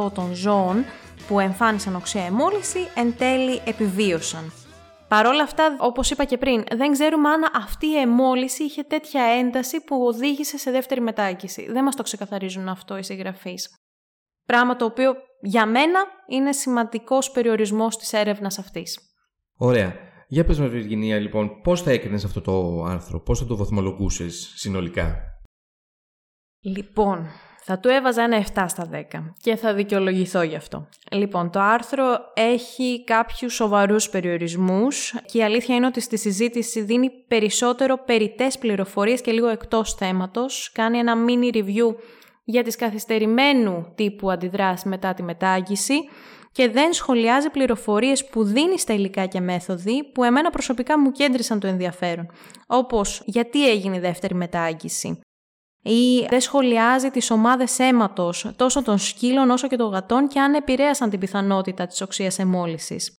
46% 0.05 0.11
των 0.13 0.33
ζώων 0.33 0.85
που 1.27 1.39
εμφάνισαν 1.39 1.95
οξέα 1.95 2.25
εμόλυση 2.25 2.79
εν 2.95 3.13
τέλει 3.17 3.61
επιβίωσαν. 3.65 4.51
Παρ' 5.13 5.25
όλα 5.25 5.43
αυτά, 5.43 5.75
όπως 5.79 6.11
είπα 6.11 6.23
και 6.23 6.37
πριν, 6.37 6.63
δεν 6.75 6.91
ξέρουμε 6.91 7.29
αν 7.29 7.43
αυτή 7.53 7.87
η 7.87 7.97
εμόλυση 7.97 8.63
είχε 8.63 8.83
τέτοια 8.83 9.23
ένταση 9.23 9.83
που 9.83 10.05
οδήγησε 10.05 10.57
σε 10.57 10.71
δεύτερη 10.71 11.01
μετάγγιση. 11.01 11.71
Δεν 11.71 11.83
μας 11.83 11.95
το 11.95 12.03
ξεκαθαρίζουν 12.03 12.67
αυτό 12.67 12.97
οι 12.97 13.03
συγγραφείς. 13.03 13.75
Πράγμα 14.45 14.75
το 14.75 14.85
οποίο 14.85 15.13
για 15.41 15.65
μένα 15.65 15.99
είναι 16.27 16.53
σημαντικός 16.53 17.31
περιορισμός 17.31 17.97
της 17.97 18.13
έρευνας 18.13 18.59
αυτής. 18.59 18.99
Ωραία. 19.57 19.93
Για 20.27 20.45
πες 20.45 20.59
μας 20.59 20.69
Βιργινία 20.69 21.19
λοιπόν, 21.19 21.61
πώς 21.61 21.81
θα 21.81 21.91
έκρινες 21.91 22.23
αυτό 22.23 22.41
το 22.41 22.83
άρθρο, 22.83 23.19
πώς 23.19 23.39
θα 23.39 23.45
το 23.45 23.55
βαθμολογούσες 23.55 24.53
συνολικά; 24.55 25.15
Λοιπόν, 26.59 27.27
θα 27.65 27.79
του 27.79 27.89
έβαζα 27.89 28.23
ένα 28.23 28.45
7 28.53 28.65
στα 28.67 28.89
10 28.91 29.33
και 29.41 29.55
θα 29.55 29.73
δικαιολογηθώ 29.73 30.41
γι' 30.41 30.55
αυτό. 30.55 30.87
Λοιπόν, 31.11 31.49
το 31.49 31.59
άρθρο 31.59 32.19
έχει 32.33 33.03
κάποιους 33.03 33.53
σοβαρούς 33.53 34.09
περιορισμούς 34.09 35.15
και 35.25 35.37
η 35.37 35.43
αλήθεια 35.43 35.75
είναι 35.75 35.85
ότι 35.85 35.99
στη 35.99 36.17
συζήτηση 36.17 36.81
δίνει 36.81 37.09
περισσότερο 37.27 37.97
περιττές 38.05 38.57
πληροφορίες 38.57 39.21
και 39.21 39.31
λίγο 39.31 39.47
εκτός 39.47 39.93
θέματος. 39.93 40.71
Κάνει 40.73 40.97
ένα 40.97 41.13
mini 41.27 41.55
review 41.55 41.95
για 42.43 42.63
τις 42.63 42.75
καθυστερημένου 42.75 43.91
τύπου 43.95 44.31
αντιδράσεις 44.31 44.85
μετά 44.85 45.13
τη 45.13 45.23
μετάγγιση 45.23 45.95
και 46.51 46.69
δεν 46.69 46.93
σχολιάζει 46.93 47.49
πληροφορίες 47.49 48.25
που 48.25 48.43
δίνει 48.43 48.79
στα 48.79 48.93
υλικά 48.93 49.25
και 49.25 49.39
μέθοδοι 49.39 50.03
που 50.13 50.23
εμένα 50.23 50.49
προσωπικά 50.49 50.99
μου 50.99 51.11
κέντρισαν 51.11 51.59
το 51.59 51.67
ενδιαφέρον. 51.67 52.31
Όπως 52.67 53.21
γιατί 53.25 53.69
έγινε 53.69 53.95
η 53.95 53.99
δεύτερη 53.99 54.35
μετάγγιση, 54.35 55.19
ή 55.83 56.25
δεν 56.29 56.41
σχολιάζει 56.41 57.09
τις 57.09 57.31
ομάδες 57.31 57.79
αίματος 57.79 58.51
τόσο 58.55 58.81
των 58.81 58.97
σκύλων 58.97 59.49
όσο 59.49 59.67
και 59.67 59.75
των 59.75 59.89
γατών 59.89 60.27
και 60.27 60.39
αν 60.39 60.53
επηρέασαν 60.53 61.09
την 61.09 61.19
πιθανότητα 61.19 61.87
της 61.87 62.01
οξείας 62.01 62.39
εμόλυσης. 62.39 63.17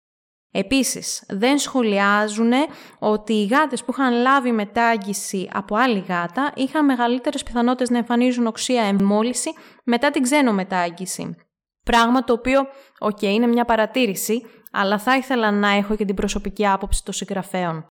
Επίσης, 0.57 1.25
δεν 1.29 1.59
σχολιάζουν 1.59 2.53
ότι 2.99 3.33
οι 3.33 3.47
γάτες 3.47 3.85
που 3.85 3.93
είχαν 3.93 4.13
λάβει 4.13 4.53
μετάγγιση 4.53 5.49
από 5.53 5.77
άλλη 5.77 6.05
γάτα 6.09 6.53
είχαν 6.57 6.85
μεγαλύτερες 6.85 7.43
πιθανότητες 7.43 7.91
να 7.91 7.99
εμφανίζουν 7.99 8.47
οξεία 8.47 8.83
εμόλυση 8.83 9.51
μετά 9.85 10.11
την 10.11 10.23
ξενομετάγγιση. 10.23 11.37
Πράγμα 11.85 12.25
το 12.25 12.33
οποίο, 12.33 12.61
οκ, 12.99 13.23
είναι 13.23 13.47
μια 13.47 13.65
παρατήρηση, 13.65 14.43
αλλά 14.73 14.99
θα 14.99 15.17
ήθελα 15.17 15.51
να 15.51 15.69
έχω 15.69 15.97
και 15.97 16.05
την 16.05 16.15
προσωπική 16.15 16.67
άποψη 16.67 17.05
των 17.05 17.15
συγγραφέων. 17.15 17.87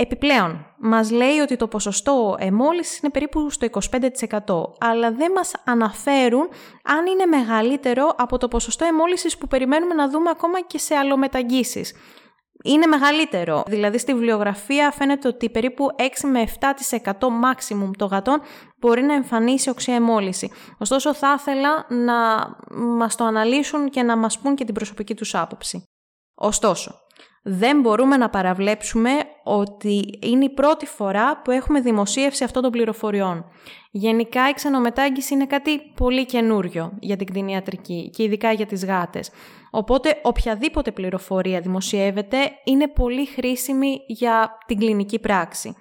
Επιπλέον, 0.00 0.66
μας 0.78 1.10
λέει 1.10 1.38
ότι 1.38 1.56
το 1.56 1.68
ποσοστό 1.68 2.36
αιμόλυσης 2.38 2.98
είναι 2.98 3.10
περίπου 3.10 3.50
στο 3.50 3.66
25%, 3.66 4.88
αλλά 4.88 5.12
δεν 5.12 5.32
μας 5.32 5.52
αναφέρουν 5.64 6.48
αν 6.84 7.06
είναι 7.06 7.26
μεγαλύτερο 7.26 8.14
από 8.16 8.38
το 8.38 8.48
ποσοστό 8.48 8.84
αιμόλυσης 8.84 9.38
που 9.38 9.46
περιμένουμε 9.46 9.94
να 9.94 10.08
δούμε 10.08 10.30
ακόμα 10.30 10.60
και 10.60 10.78
σε 10.78 10.94
αλλομεταγγίσεις. 10.94 11.94
Είναι 12.64 12.86
μεγαλύτερο, 12.86 13.62
δηλαδή 13.66 13.98
στη 13.98 14.12
βιβλιογραφία 14.12 14.90
φαίνεται 14.90 15.28
ότι 15.28 15.50
περίπου 15.50 15.86
6 15.96 16.28
με 16.32 16.44
7% 16.60 17.12
maximum 17.12 17.90
των 17.98 18.08
γατών 18.08 18.40
μπορεί 18.80 19.02
να 19.02 19.14
εμφανίσει 19.14 19.70
οξία 19.70 19.94
εμόλυση. 19.94 20.50
Ωστόσο 20.78 21.14
θα 21.14 21.36
ήθελα 21.38 21.86
να 21.88 22.16
μας 22.70 23.16
το 23.16 23.24
αναλύσουν 23.24 23.90
και 23.90 24.02
να 24.02 24.16
μας 24.16 24.38
πούν 24.38 24.54
και 24.54 24.64
την 24.64 24.74
προσωπική 24.74 25.14
τους 25.14 25.34
άποψη. 25.34 25.82
Ωστόσο, 26.34 26.94
δεν 27.42 27.80
μπορούμε 27.80 28.16
να 28.16 28.28
παραβλέψουμε 28.30 29.10
ότι 29.48 30.18
είναι 30.22 30.44
η 30.44 30.50
πρώτη 30.50 30.86
φορά 30.86 31.42
που 31.42 31.50
έχουμε 31.50 31.80
δημοσίευση 31.80 32.44
αυτών 32.44 32.62
των 32.62 32.70
πληροφοριών. 32.70 33.44
Γενικά 33.90 34.48
η 34.48 34.52
ξενομετάγγιση 34.52 35.34
είναι 35.34 35.46
κάτι 35.46 35.80
πολύ 35.94 36.26
καινούριο 36.26 36.92
για 37.00 37.16
την 37.16 37.26
κτηνιατρική 37.26 38.10
και 38.14 38.22
ειδικά 38.22 38.52
για 38.52 38.66
τις 38.66 38.84
γάτες. 38.84 39.30
Οπότε 39.70 40.20
οποιαδήποτε 40.22 40.92
πληροφορία 40.92 41.60
δημοσιεύεται 41.60 42.36
είναι 42.64 42.88
πολύ 42.88 43.26
χρήσιμη 43.26 44.00
για 44.06 44.58
την 44.66 44.78
κλινική 44.78 45.18
πράξη. 45.18 45.76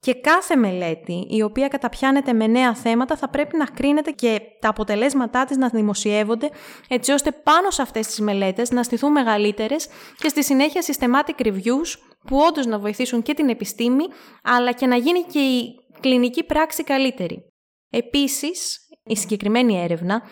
Και 0.00 0.14
κάθε 0.14 0.56
μελέτη 0.56 1.26
η 1.30 1.42
οποία 1.42 1.68
καταπιάνεται 1.68 2.32
με 2.32 2.46
νέα 2.46 2.74
θέματα 2.74 3.16
θα 3.16 3.28
πρέπει 3.28 3.56
να 3.56 3.64
κρίνεται 3.64 4.10
και 4.10 4.40
τα 4.60 4.68
αποτελέσματά 4.68 5.44
της 5.44 5.56
να 5.56 5.68
δημοσιεύονται 5.68 6.50
έτσι 6.88 7.12
ώστε 7.12 7.32
πάνω 7.32 7.70
σε 7.70 7.82
αυτές 7.82 8.06
τις 8.06 8.20
μελέτες 8.20 8.70
να 8.70 8.82
στηθούν 8.82 9.12
μεγαλύτερες 9.12 9.88
και 10.16 10.28
στη 10.28 10.44
συνέχεια 10.44 10.82
systematic 10.86 11.46
reviews 11.46 12.07
που 12.26 12.36
όντως 12.48 12.66
να 12.66 12.78
βοηθήσουν 12.78 13.22
και 13.22 13.34
την 13.34 13.48
επιστήμη 13.48 14.04
αλλά 14.42 14.72
και 14.72 14.86
να 14.86 14.96
γίνει 14.96 15.22
και 15.22 15.38
η 15.38 15.74
κλινική 16.00 16.44
πράξη 16.44 16.84
καλύτερη. 16.84 17.44
Επίσης, 17.90 18.78
η 19.04 19.16
συγκεκριμένη 19.16 19.80
έρευνα 19.80 20.22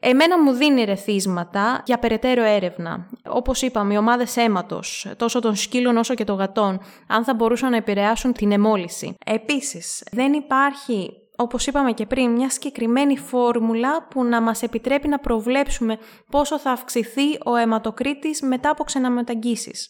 Εμένα 0.00 0.42
μου 0.42 0.52
δίνει 0.52 0.84
ρεθίσματα 0.84 1.82
για 1.86 1.98
περαιτέρω 1.98 2.42
έρευνα. 2.42 3.10
Όπως 3.28 3.62
είπαμε, 3.62 3.94
οι 3.94 3.96
ομάδες 3.96 4.36
αίματος, 4.36 5.12
τόσο 5.16 5.40
των 5.40 5.56
σκύλων 5.56 5.96
όσο 5.96 6.14
και 6.14 6.24
των 6.24 6.36
γατών, 6.36 6.80
αν 7.08 7.24
θα 7.24 7.34
μπορούσαν 7.34 7.70
να 7.70 7.76
επηρεάσουν 7.76 8.32
την 8.32 8.52
εμόλυση. 8.52 9.14
Επίσης, 9.26 10.04
δεν 10.12 10.32
υπάρχει, 10.32 11.10
όπως 11.36 11.66
είπαμε 11.66 11.92
και 11.92 12.06
πριν, 12.06 12.30
μια 12.30 12.50
συγκεκριμένη 12.50 13.18
φόρμουλα 13.18 14.06
που 14.08 14.24
να 14.24 14.40
μας 14.40 14.62
επιτρέπει 14.62 15.08
να 15.08 15.18
προβλέψουμε 15.18 15.98
πόσο 16.30 16.58
θα 16.58 16.70
αυξηθεί 16.70 17.38
ο 17.44 17.56
αιματοκρίτης 17.56 18.42
μετά 18.42 18.70
από 18.70 18.84
ξεναμεταγγίσεις. 18.84 19.88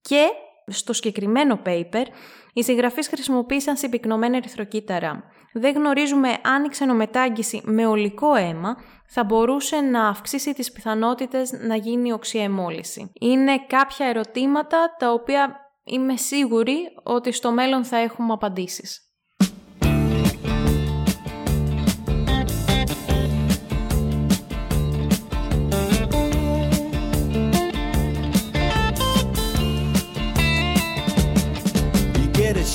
Και 0.00 0.28
στο 0.68 0.92
συγκεκριμένο 0.92 1.60
paper, 1.66 2.04
οι 2.52 2.62
συγγραφείς 2.62 3.08
χρησιμοποίησαν 3.08 3.76
συμπυκνωμένα 3.76 4.36
ερυθροκύτταρα. 4.36 5.24
Δεν 5.52 5.74
γνωρίζουμε 5.74 6.28
αν 6.42 6.64
η 6.64 6.68
ξενομετάγγιση 6.68 7.60
με 7.64 7.86
ολικό 7.86 8.34
αίμα 8.34 8.76
θα 9.06 9.24
μπορούσε 9.24 9.76
να 9.76 10.08
αυξήσει 10.08 10.54
τις 10.54 10.72
πιθανότητες 10.72 11.52
να 11.52 11.76
γίνει 11.76 12.12
οξία 12.12 12.42
εμόλυση. 12.42 13.12
Είναι 13.20 13.64
κάποια 13.66 14.06
ερωτήματα 14.06 14.94
τα 14.98 15.12
οποία 15.12 15.56
είμαι 15.84 16.16
σίγουρη 16.16 16.78
ότι 17.02 17.32
στο 17.32 17.52
μέλλον 17.52 17.84
θα 17.84 17.96
έχουμε 17.96 18.32
απαντήσεις. 18.32 19.07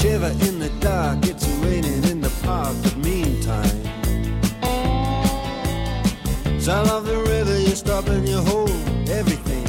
Shiver 0.04 0.34
in 0.46 0.60
the 0.60 0.70
dark, 0.82 1.18
it's 1.26 1.48
raining 1.64 2.04
in 2.12 2.20
the 2.20 2.30
park, 2.44 2.76
but 2.84 2.98
meantime. 2.98 3.80
Sound 6.60 6.90
of 6.90 7.06
the 7.06 7.20
river, 7.20 7.58
you 7.58 7.74
stop 7.74 8.08
and 8.08 8.28
you 8.28 8.40
hold 8.40 8.70
everything. 9.10 9.66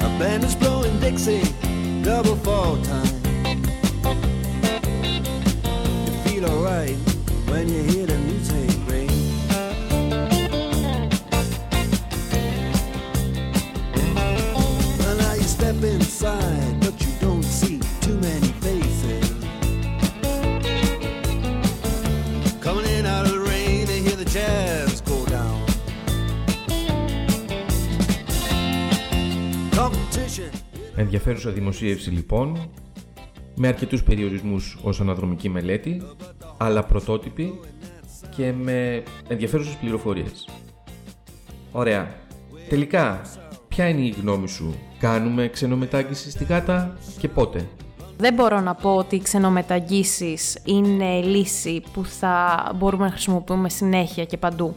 A 0.00 0.10
band 0.18 0.44
is 0.44 0.54
blowing 0.54 1.00
Dixie, 1.00 1.42
double 2.02 2.36
fall 2.36 2.76
time. 2.82 3.21
Ενδιαφέρουσα 31.24 31.60
δημοσίευση 31.60 32.10
λοιπόν, 32.10 32.70
με 33.54 33.68
αρκετούς 33.68 34.02
περιορισμούς 34.02 34.78
ως 34.82 35.00
αναδρομική 35.00 35.48
μελέτη, 35.48 36.02
αλλά 36.56 36.84
πρωτότυπη 36.84 37.60
και 38.36 38.52
με 38.52 39.02
ενδιαφέρουσες 39.28 39.74
πληροφορίες. 39.74 40.48
Ωραία. 41.72 42.14
Τελικά, 42.68 43.20
ποια 43.68 43.88
είναι 43.88 44.00
η 44.00 44.14
γνώμη 44.20 44.48
σου, 44.48 44.74
κάνουμε 44.98 45.48
ξενομετάγγιση 45.48 46.30
στη 46.30 46.44
γάτα 46.44 46.96
και 47.18 47.28
πότε; 47.28 47.68
Δεν 48.16 48.34
μπορώ 48.34 48.60
να 48.60 48.74
πω 48.74 48.96
ότι 48.96 49.16
οι 49.16 49.20
ξενομεταγγίσεις 49.20 50.58
είναι 50.64 51.20
λύση 51.20 51.82
που 51.92 52.04
θα 52.04 52.64
μπορούμε 52.76 53.04
να 53.04 53.10
χρησιμοποιούμε 53.10 53.68
συνέχεια 53.68 54.24
και 54.24 54.36
παντού. 54.36 54.76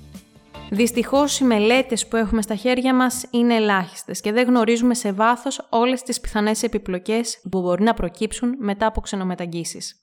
Δυστυχώς 0.69 1.39
οι 1.39 1.43
μελέτες 1.43 2.07
που 2.07 2.15
έχουμε 2.15 2.41
στα 2.41 2.55
χέρια 2.55 2.95
μας 2.95 3.25
είναι 3.31 3.55
ελάχιστες 3.55 4.21
και 4.21 4.31
δεν 4.31 4.47
γνωρίζουμε 4.47 4.93
σε 4.93 5.11
βάθος 5.11 5.67
όλες 5.69 6.01
τις 6.01 6.19
πιθανές 6.19 6.63
επιπλοκές 6.63 7.39
που 7.49 7.61
μπορεί 7.61 7.83
να 7.83 7.93
προκύψουν 7.93 8.55
μετά 8.57 8.85
από 8.85 9.01
ξενομεταγγίσεις. 9.01 9.99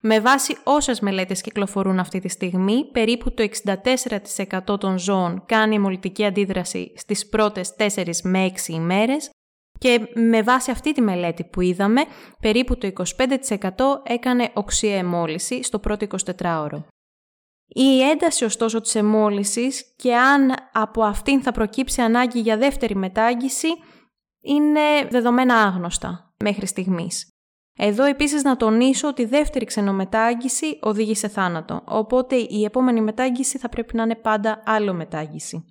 Με 0.00 0.20
βάση 0.20 0.56
όσες 0.64 1.00
μελέτες 1.00 1.40
κυκλοφορούν 1.40 1.98
αυτή 1.98 2.18
τη 2.18 2.28
στιγμή, 2.28 2.90
περίπου 2.92 3.34
το 3.34 3.42
64% 3.42 4.78
των 4.78 4.98
ζώων 4.98 5.42
κάνει 5.46 5.74
αιμολυτική 5.74 6.24
αντίδραση 6.24 6.92
στις 6.96 7.28
πρώτες 7.28 7.74
4 7.76 8.22
με 8.22 8.52
6 8.66 8.72
ημέρες 8.72 9.30
και 9.78 10.08
με 10.14 10.42
βάση 10.42 10.70
αυτή 10.70 10.92
τη 10.92 11.00
μελέτη 11.00 11.44
που 11.44 11.60
είδαμε, 11.60 12.02
περίπου 12.40 12.78
το 12.78 12.86
25% 12.86 13.00
έκανε 14.02 14.50
οξία 14.54 14.96
αιμόλυση 14.96 15.62
στο 15.62 15.78
πρώτο 15.78 16.06
24ωρο. 16.38 16.82
Η 17.68 18.02
ένταση 18.02 18.44
ωστόσο 18.44 18.80
της 18.80 18.94
αιμόλυσης 18.94 19.94
και 19.96 20.16
αν 20.16 20.54
από 20.72 21.02
αυτήν 21.02 21.42
θα 21.42 21.52
προκύψει 21.52 22.00
ανάγκη 22.00 22.40
για 22.40 22.56
δεύτερη 22.56 22.96
μετάγγιση 22.96 23.68
είναι 24.40 24.80
δεδομένα 25.10 25.62
άγνωστα 25.62 26.34
μέχρι 26.38 26.66
στιγμής. 26.66 27.32
Εδώ 27.80 28.04
επίσης 28.04 28.42
να 28.42 28.56
τονίσω 28.56 29.08
ότι 29.08 29.22
η 29.22 29.26
δεύτερη 29.26 29.64
ξενομετάγγιση 29.64 30.78
οδηγεί 30.82 31.14
σε 31.14 31.28
θάνατο, 31.28 31.82
οπότε 31.84 32.36
η 32.36 32.64
επόμενη 32.64 33.00
μετάγγιση 33.00 33.58
θα 33.58 33.68
πρέπει 33.68 33.96
να 33.96 34.02
είναι 34.02 34.16
πάντα 34.16 34.62
άλλο 34.66 34.94
μετάγγιση. 34.94 35.64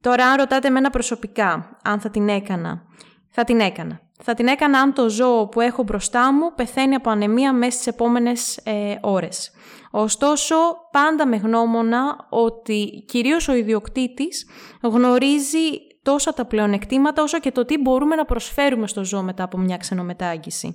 Τώρα 0.00 0.26
αν 0.26 0.36
ρωτάτε 0.36 0.68
εμένα 0.68 0.90
προσωπικά 0.90 1.78
αν 1.82 2.00
θα 2.00 2.10
την 2.10 2.28
έκανα, 2.28 2.82
θα 3.28 3.44
την 3.44 3.60
έκανα. 3.60 4.00
Θα 4.22 4.34
την 4.34 4.46
έκανα 4.46 4.78
αν 4.80 4.92
το 4.92 5.08
ζώο 5.08 5.48
που 5.48 5.60
έχω 5.60 5.82
μπροστά 5.82 6.32
μου 6.32 6.52
πεθαίνει 6.54 6.94
από 6.94 7.10
ανεμία 7.10 7.52
μέσα 7.52 7.70
στις 7.70 7.86
επόμενες 7.86 8.56
ε, 8.56 8.98
ώρες. 9.00 9.50
Ωστόσο, 9.90 10.56
πάντα 10.90 11.26
με 11.26 11.36
γνώμονα 11.36 12.26
ότι 12.30 13.04
κυρίως 13.06 13.48
ο 13.48 13.54
ιδιοκτήτης 13.54 14.46
γνωρίζει 14.82 15.80
τόσα 16.02 16.32
τα 16.32 16.44
πλεονεκτήματα 16.44 17.22
όσο 17.22 17.38
και 17.38 17.50
το 17.50 17.64
τι 17.64 17.78
μπορούμε 17.78 18.14
να 18.14 18.24
προσφέρουμε 18.24 18.86
στο 18.86 19.04
ζώο 19.04 19.22
μετά 19.22 19.42
από 19.42 19.58
μια 19.58 19.76
ξενομετάγγιση. 19.76 20.74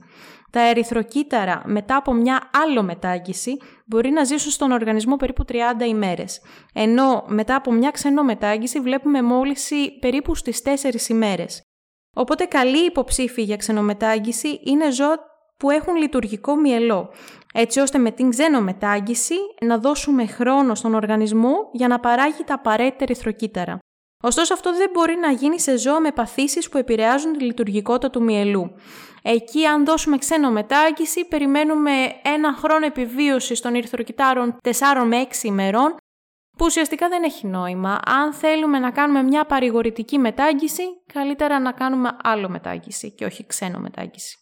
Τα 0.51 0.59
ερυθροκύτταρα 0.59 1.61
μετά 1.65 1.95
από 1.95 2.13
μια 2.13 2.49
άλλο 2.63 2.83
μετάγγιση 2.83 3.57
μπορεί 3.85 4.09
να 4.09 4.23
ζήσουν 4.23 4.51
στον 4.51 4.71
οργανισμό 4.71 5.15
περίπου 5.15 5.45
30 5.47 5.53
ημέρες, 5.87 6.41
ενώ 6.73 7.23
μετά 7.27 7.55
από 7.55 7.71
μια 7.71 7.91
ξενομετάγγιση 7.91 8.79
βλέπουμε 8.79 9.21
μόλυση 9.21 9.99
περίπου 9.99 10.35
στις 10.35 10.61
4 10.61 11.09
ημέρες. 11.09 11.63
Οπότε 12.17 12.45
καλή 12.45 12.85
υποψήφοι 12.85 13.41
για 13.41 13.57
ξενομετάγγιση 13.57 14.59
είναι 14.63 14.91
ζώα 14.91 15.19
που 15.57 15.69
έχουν 15.69 15.95
λειτουργικό 15.95 16.55
μυελό, 16.55 17.09
έτσι 17.53 17.79
ώστε 17.79 17.97
με 17.97 18.11
την 18.11 18.29
ξενομετάγγιση 18.29 19.35
να 19.61 19.77
δώσουμε 19.77 20.25
χρόνο 20.25 20.75
στον 20.75 20.93
οργανισμό 20.93 21.69
για 21.71 21.87
να 21.87 21.99
παράγει 21.99 22.43
τα 22.45 22.53
απαραίτητα 22.53 23.03
ερυθροκύτταρα. 23.03 23.79
Ωστόσο 24.23 24.53
αυτό 24.53 24.75
δεν 24.75 24.89
μπορεί 24.93 25.15
να 25.15 25.31
γίνει 25.31 25.59
σε 25.59 25.77
ζώα 25.77 25.99
με 25.99 26.11
παθήσεις 26.11 26.69
που 26.69 26.77
επηρεάζουν 26.77 27.37
τη 27.37 27.43
λειτουργικότητα 27.43 28.09
του 28.09 28.23
μυελού. 28.23 28.71
Εκεί 29.21 29.65
αν 29.65 29.85
δώσουμε 29.85 30.17
ξένο 30.17 30.51
μετάγγιση 30.51 31.25
περιμένουμε 31.27 31.91
ένα 32.21 32.53
χρόνο 32.53 32.85
επιβίωσης 32.85 33.61
των 33.61 33.75
ερυθροκυτάρων 33.75 34.57
4 34.63 34.69
με 35.05 35.27
6 35.41 35.43
ημερών 35.43 35.95
που 36.57 36.65
ουσιαστικά 36.65 37.09
δεν 37.09 37.23
έχει 37.23 37.47
νόημα. 37.47 37.99
Αν 38.05 38.33
θέλουμε 38.33 38.79
να 38.79 38.91
κάνουμε 38.91 39.21
μια 39.21 39.45
παρηγορητική 39.45 40.17
μετάγγιση, 40.17 40.83
καλύτερα 41.13 41.59
να 41.59 41.71
κάνουμε 41.71 42.09
άλλο 42.23 42.49
μετάγγιση 42.49 43.11
και 43.11 43.25
όχι 43.25 43.45
ξένο 43.45 43.79
μετάγγιση. 43.79 44.37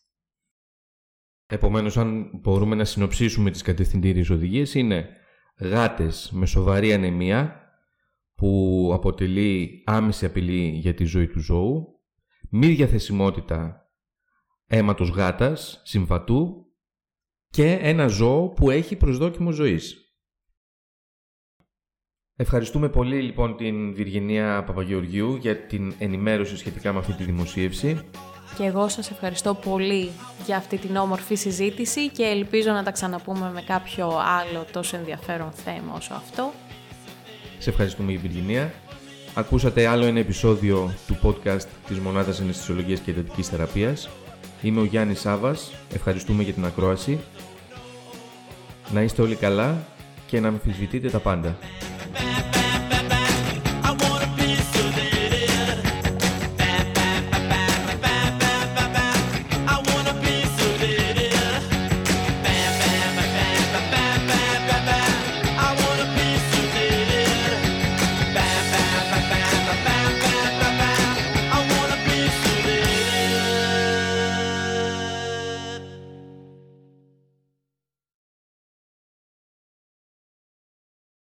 Επομένως, 1.47 1.97
αν 1.97 2.29
μπορούμε 2.33 2.75
να 2.75 2.85
συνοψίσουμε 2.85 3.51
τις 3.51 3.61
κατευθυντήριες 3.61 4.29
οδηγίες, 4.29 4.73
είναι 4.73 5.09
γάτες 5.59 6.29
με 6.33 6.45
σοβαρή 6.45 6.93
ανεμία, 6.93 7.57
που 8.35 8.91
αποτελεί 8.93 9.83
άμεση 9.85 10.25
απειλή 10.25 10.67
για 10.67 10.93
τη 10.93 11.03
ζωή 11.03 11.27
του 11.27 11.39
ζώου, 11.39 12.01
μη 12.49 12.67
διαθεσιμότητα 12.67 13.89
αίματος 14.67 15.09
γάτας, 15.09 15.81
συμβατού 15.83 16.65
και 17.49 17.71
ένα 17.81 18.07
ζώο 18.07 18.49
που 18.49 18.69
έχει 18.69 18.95
προσδόκιμο 18.95 19.51
ζωής. 19.51 20.02
Ευχαριστούμε 22.35 22.89
πολύ 22.89 23.21
λοιπόν 23.21 23.57
την 23.57 23.93
Βιργενία 23.93 24.63
Παπαγεωργίου 24.63 25.35
για 25.35 25.57
την 25.57 25.93
ενημέρωση 25.99 26.57
σχετικά 26.57 26.93
με 26.93 26.99
αυτή 26.99 27.13
τη 27.13 27.23
δημοσίευση. 27.23 27.99
Και 28.57 28.63
εγώ 28.63 28.87
σας 28.87 29.11
ευχαριστώ 29.11 29.53
πολύ 29.53 30.09
για 30.45 30.57
αυτή 30.57 30.77
την 30.77 30.95
όμορφη 30.95 31.35
συζήτηση 31.35 32.09
και 32.09 32.23
ελπίζω 32.23 32.71
να 32.71 32.83
τα 32.83 32.91
ξαναπούμε 32.91 33.51
με 33.53 33.61
κάποιο 33.61 34.07
άλλο 34.07 34.65
τόσο 34.71 34.97
ενδιαφέρον 34.97 35.51
θέμα 35.51 35.93
όσο 35.95 36.13
αυτό. 36.13 36.51
Σε 37.59 37.69
ευχαριστούμε 37.69 38.11
η 38.11 38.17
Βιργινία. 38.17 38.73
Ακούσατε 39.33 39.87
άλλο 39.87 40.05
ένα 40.05 40.19
επεισόδιο 40.19 40.93
του 41.07 41.17
podcast 41.23 41.67
της 41.87 41.99
Μονάδας 41.99 42.39
Αναισθησιολογίας 42.39 42.99
και 42.99 43.11
Εντατικής 43.11 43.47
Θεραπείας. 43.47 44.09
Είμαι 44.61 44.79
ο 44.79 44.83
Γιάννης 44.83 45.19
Σάβας. 45.19 45.71
Ευχαριστούμε 45.93 46.43
για 46.43 46.53
την 46.53 46.65
ακρόαση. 46.65 47.19
Να 48.93 49.01
είστε 49.01 49.21
όλοι 49.21 49.35
καλά 49.35 49.87
και 50.27 50.39
να 50.39 50.47
αμφισβητείτε 50.47 51.09
τα 51.09 51.19
πάντα. 51.19 51.57